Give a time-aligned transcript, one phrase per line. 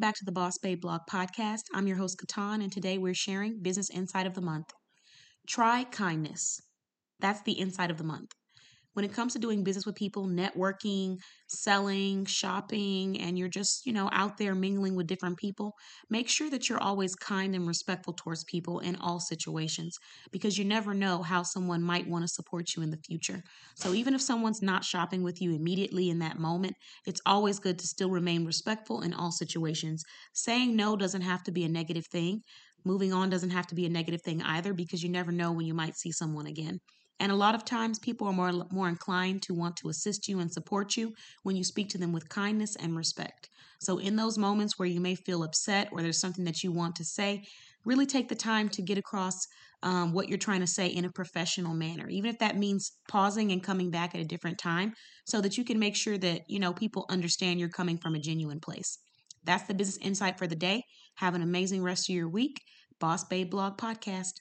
[0.00, 1.62] back to the Boss Babe Blog Podcast.
[1.74, 4.72] I'm your host, Katan, and today we're sharing Business Insight of the Month.
[5.48, 6.60] Try kindness.
[7.20, 8.32] That's the insight of the month
[8.98, 13.92] when it comes to doing business with people, networking, selling, shopping, and you're just, you
[13.92, 15.72] know, out there mingling with different people,
[16.10, 19.96] make sure that you're always kind and respectful towards people in all situations
[20.32, 23.40] because you never know how someone might want to support you in the future.
[23.76, 26.74] So even if someone's not shopping with you immediately in that moment,
[27.06, 30.02] it's always good to still remain respectful in all situations.
[30.34, 32.40] Saying no doesn't have to be a negative thing.
[32.84, 35.66] Moving on doesn't have to be a negative thing either because you never know when
[35.66, 36.80] you might see someone again.
[37.20, 40.38] And a lot of times people are more more inclined to want to assist you
[40.38, 43.48] and support you when you speak to them with kindness and respect.
[43.80, 46.96] So in those moments where you may feel upset or there's something that you want
[46.96, 47.44] to say,
[47.84, 49.46] really take the time to get across
[49.82, 53.52] um, what you're trying to say in a professional manner, even if that means pausing
[53.52, 54.92] and coming back at a different time,
[55.24, 58.20] so that you can make sure that you know people understand you're coming from a
[58.20, 58.98] genuine place.
[59.44, 60.82] That's the business insight for the day.
[61.16, 62.60] Have an amazing rest of your week.
[62.98, 64.34] Boss Babe Blog Podcast.